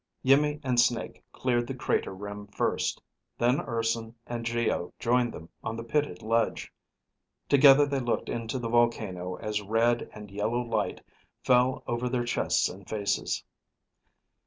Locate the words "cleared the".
1.31-1.75